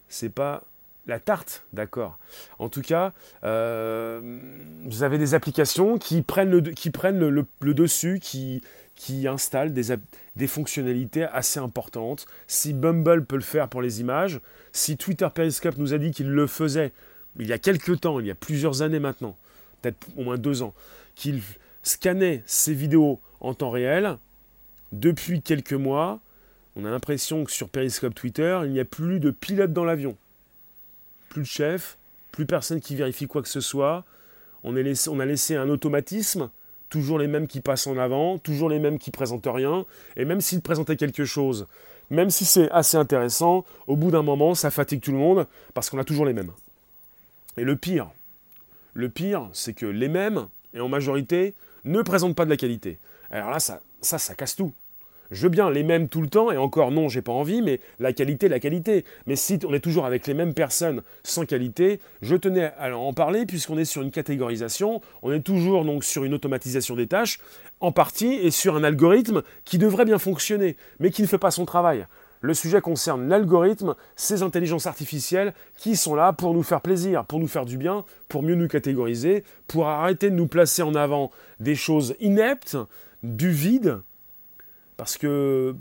[0.07, 0.63] C'est pas
[1.07, 2.17] la tarte, d'accord.
[2.57, 8.61] En tout cas, vous avez des applications qui prennent le, qui prennent le dessus, qui,
[8.95, 12.25] qui installe des, fonctionnalités assez importantes.
[12.47, 14.39] Si Bumble peut le faire pour les images,
[14.71, 16.91] si Twitter Periscope nous a dit qu'il le faisait
[17.37, 19.35] il y a quelques temps, il y a plusieurs années maintenant,
[19.81, 20.73] peut-être au moins deux ans,
[21.15, 21.41] qu'il
[21.83, 24.17] scannait ces vidéos en temps réel,
[24.93, 26.21] depuis quelques mois,
[26.77, 30.15] on a l'impression que sur Periscope Twitter, il n'y a plus de pilote dans l'avion.
[31.29, 31.97] Plus de chef,
[32.31, 34.05] plus personne qui vérifie quoi que ce soit.
[34.63, 36.49] On a laissé un automatisme
[36.95, 40.39] toujours les mêmes qui passent en avant, toujours les mêmes qui présentent rien, et même
[40.39, 41.67] s'ils présentaient quelque chose,
[42.09, 45.89] même si c'est assez intéressant, au bout d'un moment, ça fatigue tout le monde, parce
[45.89, 46.53] qu'on a toujours les mêmes.
[47.57, 48.11] Et le pire,
[48.93, 51.53] le pire, c'est que les mêmes, et en majorité,
[51.83, 52.97] ne présentent pas de la qualité.
[53.29, 54.71] Alors là, ça, ça, ça casse tout.
[55.31, 57.79] Je veux bien les mêmes tout le temps, et encore non, j'ai pas envie, mais
[57.99, 59.05] la qualité, la qualité.
[59.27, 63.13] Mais si on est toujours avec les mêmes personnes sans qualité, je tenais à en
[63.13, 67.39] parler puisqu'on est sur une catégorisation, on est toujours donc sur une automatisation des tâches,
[67.79, 71.51] en partie, et sur un algorithme qui devrait bien fonctionner, mais qui ne fait pas
[71.51, 72.05] son travail.
[72.41, 77.39] Le sujet concerne l'algorithme, ces intelligences artificielles qui sont là pour nous faire plaisir, pour
[77.39, 81.31] nous faire du bien, pour mieux nous catégoriser, pour arrêter de nous placer en avant
[81.59, 82.77] des choses ineptes,
[83.23, 84.01] du vide,
[84.97, 85.75] parce que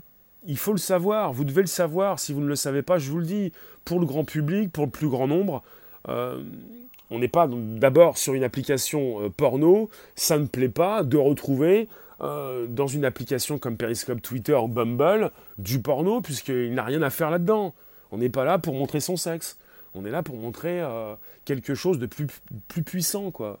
[0.47, 2.19] il faut le savoir, vous devez le savoir.
[2.19, 3.51] Si vous ne le savez pas, je vous le dis,
[3.83, 5.63] pour le grand public, pour le plus grand nombre,
[6.07, 6.43] euh,
[7.09, 11.87] on n'est pas d'abord sur une application euh, porno, ça ne plaît pas de retrouver
[12.21, 17.09] euh, dans une application comme Periscope, Twitter ou Bumble du porno, puisqu'il n'a rien à
[17.09, 17.73] faire là-dedans.
[18.11, 19.57] On n'est pas là pour montrer son sexe.
[19.93, 20.83] On est là pour montrer
[21.45, 22.27] quelque chose de plus,
[22.67, 23.59] plus puissant, quoi.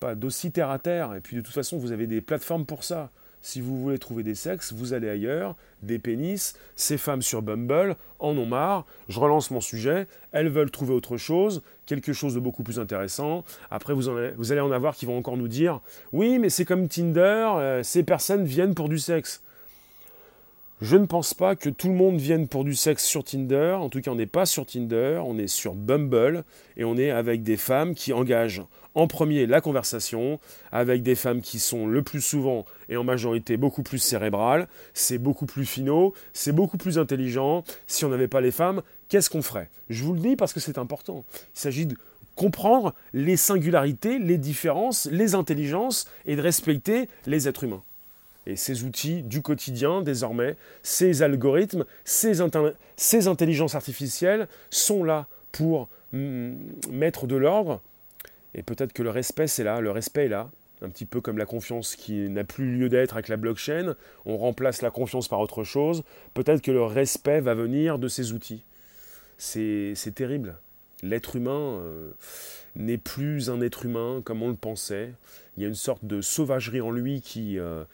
[0.00, 1.14] Pas d'aussi terre à terre.
[1.14, 3.10] Et puis de toute façon, vous avez des plateformes pour ça.
[3.42, 7.96] Si vous voulez trouver des sexes, vous allez ailleurs, des pénis, ces femmes sur Bumble
[8.20, 12.40] en ont marre, je relance mon sujet, elles veulent trouver autre chose, quelque chose de
[12.40, 13.44] beaucoup plus intéressant.
[13.70, 15.80] Après, vous, allez en avoir qui vont encore nous dire,
[16.12, 17.20] oui, mais c'est comme Tinder,
[17.56, 19.42] euh, ces personnes viennent pour du sexe.
[20.82, 23.76] Je ne pense pas que tout le monde vienne pour du sexe sur Tinder.
[23.78, 26.42] En tout cas, on n'est pas sur Tinder, on est sur Bumble
[26.76, 28.64] et on est avec des femmes qui engagent
[28.96, 30.40] en premier la conversation,
[30.72, 34.66] avec des femmes qui sont le plus souvent et en majorité beaucoup plus cérébrales.
[34.92, 37.62] C'est beaucoup plus finaux, c'est beaucoup plus intelligent.
[37.86, 39.70] Si on n'avait pas les femmes, qu'est-ce qu'on ferait?
[39.88, 41.24] Je vous le dis parce que c'est important.
[41.54, 41.96] Il s'agit de
[42.34, 47.84] comprendre les singularités, les différences, les intelligences et de respecter les êtres humains.
[48.46, 52.40] Et ces outils du quotidien, désormais, ces algorithmes, ces,
[52.96, 56.54] ces intelligences artificielles sont là pour mm,
[56.90, 57.80] mettre de l'ordre.
[58.54, 60.50] Et peut-être que le respect, c'est là, le respect est là.
[60.82, 63.94] Un petit peu comme la confiance qui n'a plus lieu d'être avec la blockchain.
[64.26, 66.02] On remplace la confiance par autre chose.
[66.34, 68.64] Peut-être que le respect va venir de ces outils.
[69.38, 70.56] C'est terrible.
[71.02, 72.10] L'être humain euh,
[72.74, 75.12] n'est plus un être humain comme on le pensait.
[75.56, 77.84] Il y a une sorte de sauvagerie en lui qui, euh,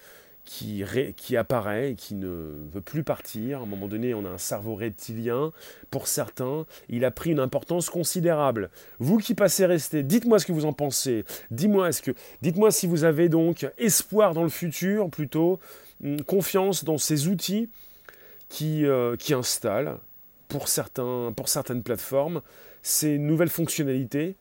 [0.48, 3.58] qui, apparaît et qui ne veut plus partir.
[3.58, 5.52] À un moment donné, on a un cerveau reptilien.
[5.90, 8.70] Pour certains, il a pris une importance considérable.
[8.98, 11.24] Vous qui passez rester, dites-moi ce que vous en pensez.
[11.50, 15.60] Dites-moi que, dites-moi si vous avez donc espoir dans le futur, plutôt
[16.02, 17.68] hum, confiance dans ces outils
[18.48, 19.98] qui, euh, qui installent
[20.48, 22.40] pour, certains, pour certaines plateformes
[22.80, 24.36] ces nouvelles fonctionnalités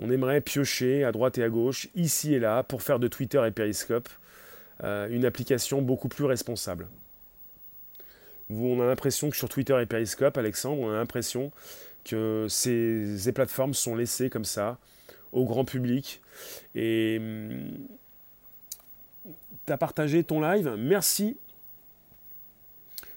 [0.00, 3.42] on aimerait piocher à droite et à gauche, ici et là, pour faire de Twitter
[3.44, 4.08] et Periscope
[4.82, 6.86] une application beaucoup plus responsable.
[8.50, 11.52] On a l'impression que sur Twitter et Periscope, Alexandre, on a l'impression
[12.04, 14.78] que ces, plateformes sont laissées comme ça
[15.32, 16.20] au grand public.
[16.74, 17.70] Et hum,
[19.66, 20.74] tu as partagé ton live.
[20.78, 21.36] Merci.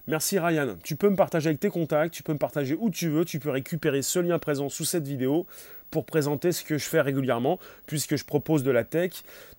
[0.07, 0.75] Merci Ryan.
[0.83, 3.39] Tu peux me partager avec tes contacts, tu peux me partager où tu veux, tu
[3.39, 5.45] peux récupérer ce lien présent sous cette vidéo
[5.91, 9.11] pour présenter ce que je fais régulièrement, puisque je propose de la tech,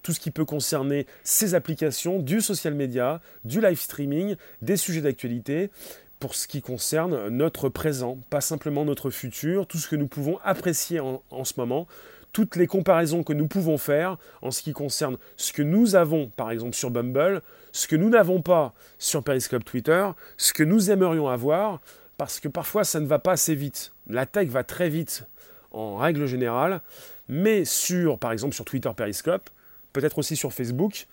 [0.03, 5.03] tout ce qui peut concerner ces applications, du social media, du live streaming, des sujets
[5.03, 5.71] d'actualité,
[6.19, 10.39] pour ce qui concerne notre présent, pas simplement notre futur, tout ce que nous pouvons
[10.45, 11.87] apprécier en, en ce moment,
[12.33, 16.29] toutes les comparaisons que nous pouvons faire en ce qui concerne ce que nous avons,
[16.29, 17.43] par exemple sur Bumble,
[17.73, 21.81] ce que nous n'avons pas sur Periscope Twitter, ce que nous aimerions avoir,
[22.17, 23.93] parce que parfois ça ne va pas assez vite.
[24.07, 25.25] La tech va très vite
[25.73, 26.81] en règle générale,
[27.29, 29.49] mais sur, par exemple, sur Twitter Periscope,
[29.93, 31.07] peut-être aussi sur Facebook,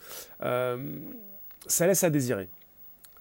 [0.43, 0.77] euh,
[1.67, 2.47] ça laisse à désirer.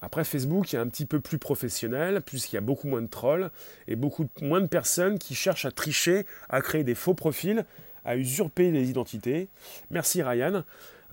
[0.01, 3.51] Après, Facebook est un petit peu plus professionnel, puisqu'il y a beaucoup moins de trolls
[3.89, 7.65] et beaucoup moins de personnes qui cherchent à tricher, à créer des faux profils,
[8.05, 9.49] à usurper les identités.
[9.91, 10.63] Merci Ryan,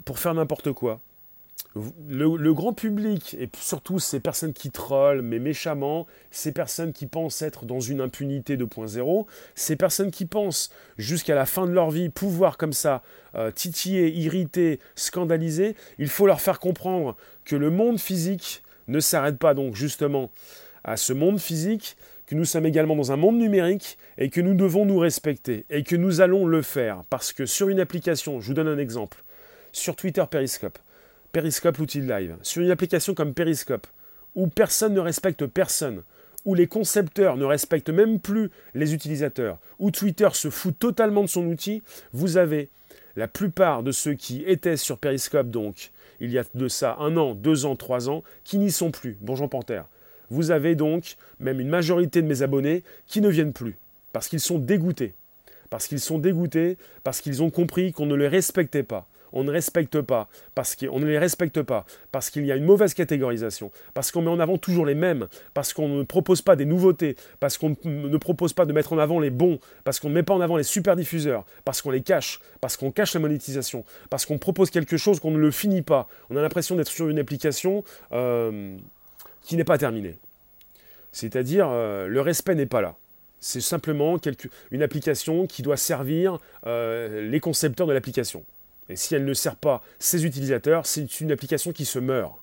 [0.06, 1.00] pour faire n'importe quoi
[1.76, 7.42] le, grand public, et surtout ces personnes qui trollent, mais méchamment, ces personnes qui pensent
[7.42, 9.26] être dans une impunité 2.0,
[9.56, 13.04] ces personnes qui pensent jusqu'à la fin de leur vie pouvoir comme ça
[13.36, 19.38] euh, titiller, irriter, scandaliser, il faut leur faire comprendre que le monde physique ne s'arrête
[19.38, 20.32] pas donc justement
[20.86, 21.98] à ce monde physique,
[22.28, 25.84] que nous sommes également dans un monde numérique et que nous devons nous respecter et
[25.84, 27.04] que nous allons le faire.
[27.10, 29.24] Parce que sur une application, je vous donne un exemple,
[29.72, 30.80] sur Twitter Periscope,
[31.36, 33.88] Periscope l'outil live, sur une application comme Periscope,
[34.36, 36.02] où personne ne respecte personne,
[36.46, 41.28] où les concepteurs ne respectent même plus les utilisateurs, où Twitter se fout totalement de
[41.28, 42.70] son outil, vous avez
[43.18, 47.18] la plupart de ceux qui étaient sur Periscope, donc il y a de ça un
[47.18, 49.18] an, deux ans, trois ans, qui n'y sont plus.
[49.20, 49.88] Bonjour Panthère.
[50.30, 53.76] Vous avez donc même une majorité de mes abonnés qui ne viennent plus,
[54.14, 55.16] parce qu'ils sont dégoûtés.
[55.70, 59.52] Parce qu'ils sont dégoûtés, parce qu'ils ont compris qu'on ne les respectait pas on ne
[59.52, 64.58] les respecte pas, parce qu'il y a une mauvaise catégorisation, parce qu'on met en avant
[64.58, 68.66] toujours les mêmes, parce qu'on ne propose pas des nouveautés, parce qu'on ne propose pas
[68.66, 70.96] de mettre en avant les bons, parce qu'on ne met pas en avant les super
[70.96, 75.20] diffuseurs, parce qu'on les cache, parce qu'on cache la monétisation, parce qu'on propose quelque chose
[75.20, 76.08] qu'on ne le finit pas.
[76.30, 78.76] On a l'impression d'être sur une application euh,
[79.42, 80.18] qui n'est pas terminée.
[81.12, 82.96] C'est-à-dire, euh, le respect n'est pas là.
[83.40, 84.18] C'est simplement
[84.72, 88.44] une application qui doit servir euh, les concepteurs de l'application.
[88.90, 92.34] Et si elle ne sert pas ses utilisateurs, c'est une application qui se meurt.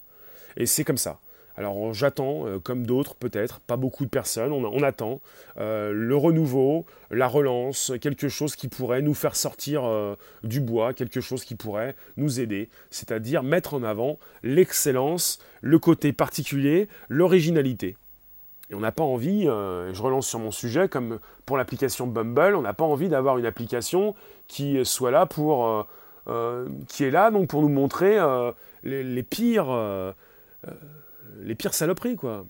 [0.56, 1.20] Et c'est comme ça.
[1.56, 5.20] Alors j'attends, euh, comme d'autres peut-être, pas beaucoup de personnes, on, attend
[5.58, 10.94] euh, le renouveau, la relance, quelque chose qui pourrait nous faire sortir euh, du bois,
[10.94, 17.96] quelque chose qui pourrait nous aider, c'est-à-dire mettre en avant l'excellence, le côté particulier, l'originalité.
[18.70, 22.62] Et on n'a pas envie, je relance sur mon sujet, comme pour l'application Bumble, on
[22.62, 24.14] n'a pas envie d'avoir une application
[24.48, 25.86] qui soit là pour,
[26.88, 28.18] qui est là donc pour nous montrer
[28.84, 30.14] les, pires,
[31.40, 32.46] les pires saloperies quoi,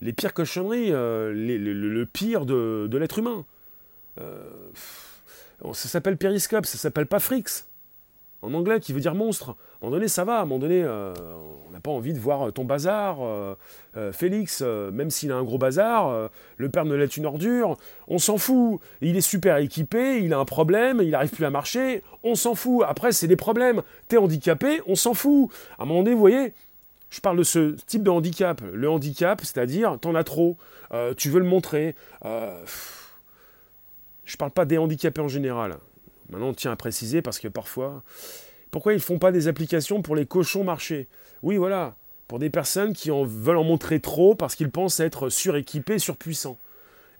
[0.00, 3.44] les pires cochonneries, le, pire de, de l'être humain.
[4.16, 7.66] ça s'appelle Periscope, ça s'appelle pas Frix
[8.46, 9.50] en anglais qui veut dire monstre.
[9.50, 10.38] À un moment donné, ça va.
[10.38, 11.12] À un moment donné, euh,
[11.66, 13.18] on n'a pas envie de voir ton bazar.
[13.20, 13.54] Euh,
[13.96, 17.76] euh, Félix, même s'il a un gros bazar, le père Noël est une ordure.
[18.08, 18.80] On s'en fout.
[19.00, 22.02] Il est super équipé, il a un problème, il n'arrive plus à marcher.
[22.22, 22.84] On s'en fout.
[22.88, 23.82] Après, c'est des problèmes.
[24.08, 25.50] T'es handicapé, on s'en fout.
[25.78, 26.54] À un moment donné, vous voyez,
[27.10, 28.62] je parle de ce type de handicap.
[28.72, 30.56] Le handicap, c'est-à-dire, t'en as trop.
[31.16, 31.96] tu veux le montrer.
[34.24, 35.78] je parle pas des handicapés en général.
[36.30, 38.02] Maintenant, on tient à préciser parce que parfois,
[38.70, 41.06] pourquoi ils ne font pas des applications pour les cochons marchés?
[41.42, 41.96] Oui, voilà,
[42.28, 46.58] pour des personnes qui en veulent en montrer trop parce qu'ils pensent être suréquipés, surpuissants,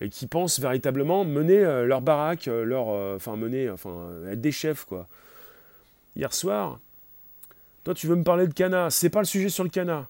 [0.01, 4.40] et qui pensent véritablement mener euh, leur baraque, euh, leur, euh, enfin mener, enfin être
[4.40, 5.07] des chefs quoi.
[6.16, 6.81] Hier soir,
[7.85, 10.09] toi tu veux me parler de Cana, c'est pas le sujet sur le Cana,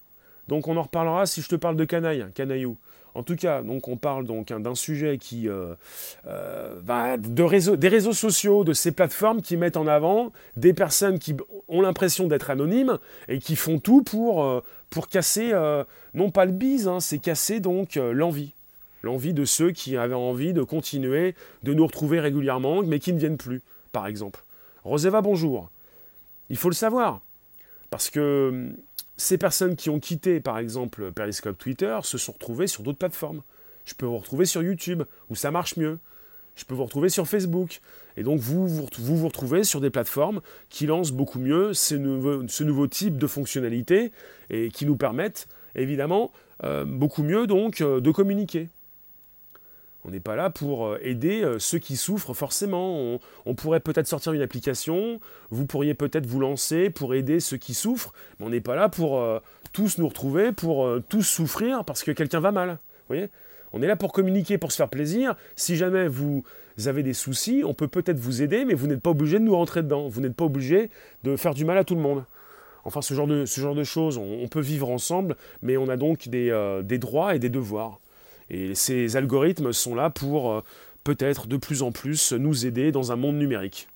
[0.49, 2.77] donc on en reparlera si je te parle de canaille, canaillou.
[3.17, 5.75] En tout cas, donc on parle donc hein, d'un sujet qui euh,
[6.27, 11.35] euh, de des réseaux sociaux, de ces plateformes qui mettent en avant des personnes qui
[11.69, 12.99] ont l'impression d'être anonymes
[13.29, 14.61] et qui font tout pour, euh,
[15.11, 15.53] casser,
[16.13, 18.53] non pas le bise, hein, c'est casser donc l'envie.
[19.03, 23.19] L'envie de ceux qui avaient envie de continuer de nous retrouver régulièrement, mais qui ne
[23.19, 24.43] viennent plus, par exemple.
[24.85, 25.71] Roseva, bonjour.
[26.51, 27.21] Il faut le savoir.
[27.91, 28.71] Parce que
[29.17, 33.43] ces personnes qui ont quitté, par exemple, Periscope Twitter, se sont retrouvées sur d'autres plateformes.
[33.85, 35.99] Je peux vous retrouver sur YouTube, où ça marche mieux.
[36.57, 37.81] Je peux vous retrouver sur Facebook.
[38.17, 42.65] Et donc, vous vous, retrouvez sur des plateformes qui lancent beaucoup mieux ce nouveau, ce
[42.65, 44.11] nouveau type de fonctionnalités
[44.51, 46.33] et qui nous permettent, évidemment,
[46.65, 48.69] euh, beaucoup mieux donc euh, de communiquer.
[50.07, 53.19] On n'est pas là pour euh, aider euh, ceux qui souffrent forcément.
[53.45, 57.75] On, pourrait peut-être sortir une application, vous pourriez peut-être vous lancer pour aider ceux qui
[57.75, 59.41] souffrent, mais on n'est pas là pour euh,
[59.73, 62.79] tous nous retrouver, pour tous souffrir parce que quelqu'un va mal.
[63.09, 63.29] voyez?
[63.73, 65.35] On est là pour communiquer, pour se faire plaisir.
[65.57, 66.45] Si jamais vous
[66.85, 69.57] avez des soucis, on peut peut-être vous aider, mais vous n'êtes pas obligé de nous
[69.57, 70.09] rentrer dedans.
[70.09, 70.91] Vous n'êtes pas obligé
[71.25, 72.25] de faire du mal à tout le monde.
[72.85, 75.97] Enfin, ce genre de, ce genre de choses, on, peut vivre ensemble, mais on a
[75.97, 78.01] donc des droits et des devoirs.
[78.51, 80.61] Et ces algorithmes sont là pour euh,
[81.05, 83.89] peut-être de plus en plus nous aider dans un monde numérique.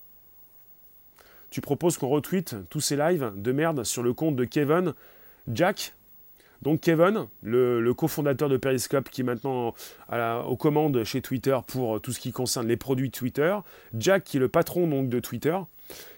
[1.51, 4.95] Tu proposes qu'on retweet tous ces lives de merde sur le compte de Kevin
[5.53, 5.95] Jack.
[6.63, 9.75] Donc Kevin, le, cofondateur de Periscope qui est maintenant
[10.13, 13.57] aux commandes chez Twitter pour euh, tout ce qui concerne les produits Twitter.
[13.99, 15.57] Jack qui est le patron de Twitter.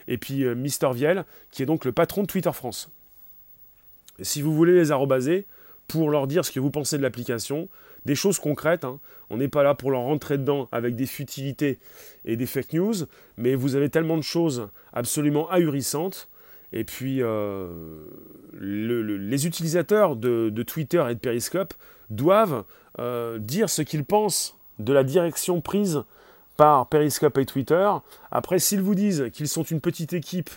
[0.08, 2.90] Et puis euh, Mister Viel qui est donc le patron de Twitter France.
[4.20, 5.46] Si vous voulez les arrobaser
[5.88, 7.68] pour leur dire ce que vous pensez de l'application,
[8.04, 8.84] des choses concrètes.
[8.84, 8.98] Hein.
[9.30, 11.78] On n'est pas là pour leur rentrer dedans avec des futilités
[12.24, 12.94] et des fake news,
[13.36, 16.28] mais vous avez tellement de choses absolument ahurissantes.
[16.72, 17.68] Et puis, euh,
[18.58, 21.74] les utilisateurs de, Twitter et de Periscope
[22.10, 22.64] doivent
[22.98, 26.02] euh, dire ce qu'ils pensent de la direction prise
[26.56, 27.90] par Periscope et Twitter.
[28.30, 30.50] Après, s'ils vous disent qu'ils sont une petite équipe,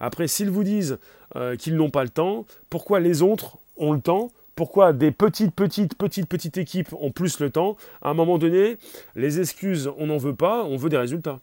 [0.00, 0.98] après, s'ils vous disent
[1.36, 5.54] euh, qu'ils n'ont pas le temps, pourquoi les autres ont le temps pourquoi des petites,
[5.54, 8.76] petites, petites, petites équipes ont plus le temps À un moment donné,
[9.16, 11.40] les excuses, on n'en veut pas, on veut des résultats.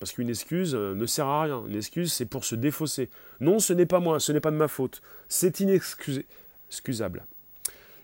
[0.00, 1.62] Parce qu'une excuse euh, ne sert à rien.
[1.68, 3.10] Une excuse, c'est pour se défausser.
[3.40, 5.02] Non, ce n'est pas moi, ce n'est pas de ma faute.
[5.28, 7.24] C'est inexcusable.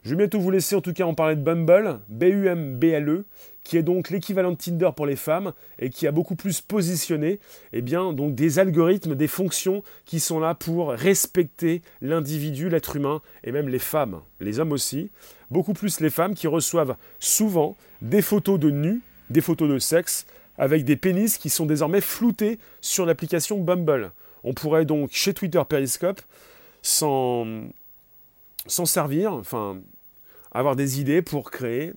[0.06, 3.24] Je vais bientôt vous laisser en tout cas en parler de Bumble, B-U-M-B-L-E,
[3.64, 7.40] qui est donc l'équivalent de Tinder pour les femmes et qui a beaucoup plus positionné
[7.72, 13.20] eh bien, donc des algorithmes, des fonctions qui sont là pour respecter l'individu, l'être humain
[13.42, 15.10] et même les femmes, les hommes aussi.
[15.50, 19.00] Beaucoup plus les femmes qui reçoivent souvent des photos de nus,
[19.30, 20.24] des photos de sexe,
[20.56, 24.12] avec des pénis qui sont désormais floutés sur l'application Bumble.
[24.44, 26.20] On pourrait donc chez Twitter Periscope
[26.80, 27.64] s'en
[28.68, 29.80] servir, enfin
[30.58, 31.92] avoir des idées pour créer,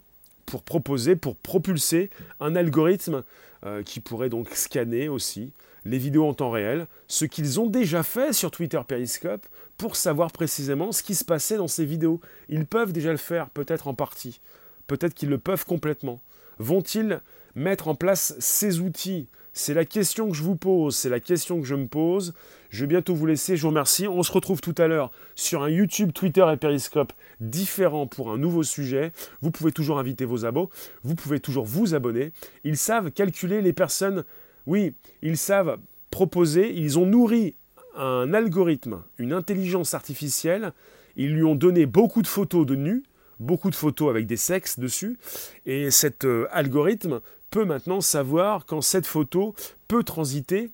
[0.45, 3.23] pour proposer, pour propulser un algorithme
[3.65, 5.53] euh, qui pourrait donc scanner aussi
[5.85, 9.45] les vidéos en temps réel, ce qu'ils ont déjà fait sur Twitter Periscope
[9.77, 12.19] pour savoir précisément ce qui se passait dans ces vidéos.
[12.49, 14.41] Ils peuvent déjà le faire, peut-être en partie,
[14.87, 16.21] peut-être qu'ils le peuvent complètement.
[16.57, 17.21] Vont-ils
[17.55, 21.59] mettre en place ces outils c'est la question que je vous pose, c'est la question
[21.59, 22.33] que je me pose.
[22.69, 24.07] Je vais bientôt vous laisser, je vous remercie.
[24.07, 28.37] On se retrouve tout à l'heure sur un YouTube, Twitter et Periscope différent pour un
[28.37, 29.11] nouveau sujet.
[29.41, 30.69] Vous pouvez toujours inviter vos abos,
[31.03, 32.31] vous pouvez toujours vous abonner.
[32.63, 34.23] Ils savent calculer les personnes,
[34.67, 35.79] oui, ils savent
[36.11, 37.55] proposer, ils ont nourri
[37.97, 40.73] un algorithme, une intelligence artificielle.
[41.15, 43.03] Ils lui ont donné beaucoup de photos de nus,
[43.39, 45.17] beaucoup de photos avec des sexes dessus.
[45.65, 49.55] Et cet euh, algorithme peut maintenant savoir quand cette photo
[49.87, 50.71] peut transiter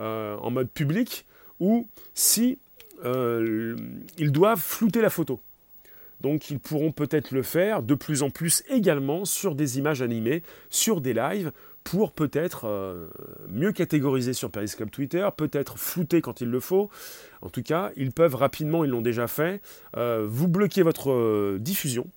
[0.00, 1.24] euh, en mode public
[1.60, 2.58] ou si
[3.04, 5.40] ils doivent flouter la photo.
[6.20, 10.42] Donc ils pourront peut-être le faire de plus en plus également sur des images animées,
[10.70, 11.52] sur des lives,
[11.86, 13.06] pour peut-être euh,
[13.48, 16.90] mieux catégoriser sur Periscope Twitter, peut-être flouter quand il le faut.
[17.42, 19.60] En tout cas, ils peuvent rapidement, ils l'ont déjà fait,
[19.96, 22.08] euh, vous bloquer votre euh, diffusion,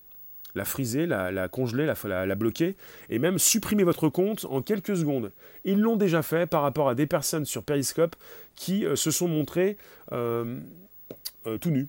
[0.55, 2.75] la friser, la, congeler, la, bloquer,
[3.09, 5.31] et même supprimer votre compte en quelques secondes.
[5.65, 8.15] Ils l'ont déjà fait par rapport à des personnes sur Periscope
[8.55, 9.77] qui se sont montrées
[10.09, 11.87] tout nues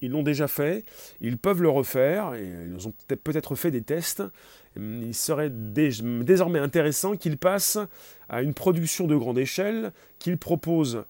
[0.00, 0.84] ils l'ont déjà fait,
[1.20, 2.94] ils peuvent le refaire, et ils ont
[3.24, 4.22] peut-être fait des tests.
[4.76, 7.78] Il serait désormais intéressant qu'ils passent
[8.28, 11.04] à une production de grande échelle, qu'ils proposent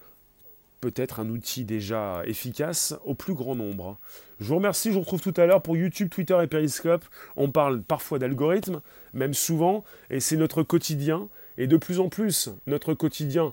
[0.81, 3.99] peut-être un outil déjà efficace au plus grand nombre.
[4.41, 7.05] Je vous remercie, je vous retrouve tout à l'heure pour YouTube, Twitter et Periscope.
[7.37, 8.81] On parle parfois d'algorithmes,
[9.13, 13.53] même souvent, et c'est notre quotidien, et de plus en plus notre quotidien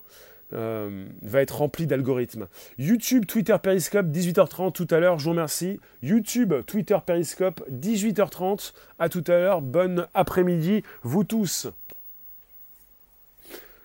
[0.54, 2.48] euh, va être rempli d'algorithmes.
[2.78, 5.80] YouTube, Twitter, Periscope, 18h30 tout à l'heure, je vous remercie.
[6.04, 11.68] YouTube, Twitter, Periscope, 18h30, à tout à l'heure, bonne après-midi, vous tous.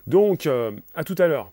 [0.07, 1.51] Donc, euh, à tout à l'heure.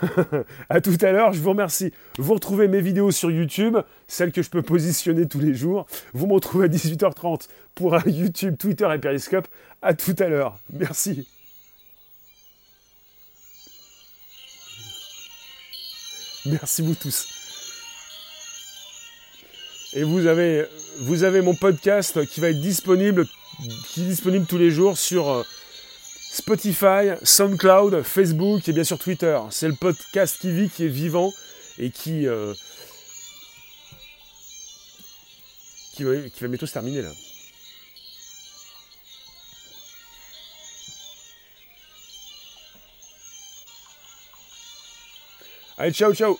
[0.68, 1.92] à tout à l'heure, je vous remercie.
[2.18, 3.76] Vous retrouvez mes vidéos sur YouTube,
[4.08, 5.86] celles que je peux positionner tous les jours.
[6.12, 9.48] Vous me retrouvez à 18h30 pour un YouTube, Twitter et Periscope.
[9.80, 10.58] À tout à l'heure.
[10.72, 11.26] Merci.
[16.46, 17.28] Merci vous tous.
[19.94, 20.66] Et vous avez,
[21.00, 23.26] vous avez mon podcast qui va être disponible,
[23.88, 25.42] qui est disponible tous les jours sur euh,
[26.34, 29.38] Spotify, SoundCloud, Facebook et bien sûr Twitter.
[29.50, 31.30] C'est le podcast qui vit, qui est vivant
[31.78, 32.54] et qui, euh,
[35.94, 37.10] qui, va, qui va bientôt se terminer là.
[45.76, 46.38] Allez, ciao, ciao